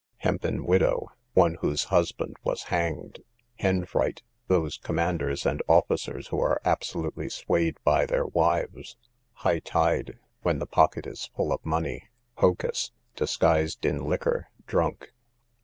[0.17, 3.19] Hempen widow, one whose husband was hanged.
[3.59, 8.97] Henfright, those commanders and officers who are absolutely swayed by their wives.
[9.45, 12.09] High tide, when the pocket is full of money.
[12.37, 15.13] Hocus, disguised in liquor, drunk.